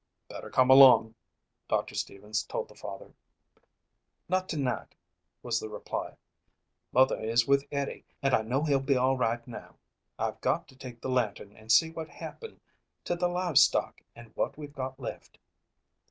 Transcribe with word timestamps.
"Better 0.27 0.49
come 0.49 0.71
along," 0.71 1.13
Doctor 1.69 1.93
Stevens 1.93 2.41
told 2.41 2.67
the 2.69 2.73
father. 2.73 3.13
"Not 4.27 4.49
tonight," 4.49 4.95
was 5.43 5.59
the 5.59 5.69
reply. 5.69 6.17
"Mother 6.91 7.19
is 7.21 7.45
with 7.47 7.67
Eddie 7.71 8.05
and 8.19 8.33
I 8.33 8.41
know 8.41 8.63
he'll 8.63 8.79
be 8.79 8.97
all 8.97 9.15
right 9.15 9.47
now. 9.47 9.75
I've 10.17 10.41
got 10.41 10.67
to 10.69 10.75
take 10.75 11.01
the 11.01 11.09
lantern 11.09 11.55
and 11.55 11.71
see 11.71 11.91
what 11.91 12.09
happened 12.09 12.61
to 13.03 13.15
the 13.15 13.27
livestock 13.27 14.01
and 14.15 14.31
what 14.35 14.57
we've 14.57 14.73
got 14.73 14.99
left." 14.99 15.37